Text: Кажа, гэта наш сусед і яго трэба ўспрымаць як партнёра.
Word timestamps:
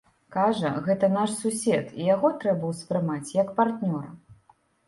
Кажа, 0.35 0.71
гэта 0.87 1.09
наш 1.17 1.35
сусед 1.41 1.93
і 1.99 2.07
яго 2.15 2.33
трэба 2.45 2.73
ўспрымаць 2.73 3.33
як 3.41 3.55
партнёра. 3.61 4.09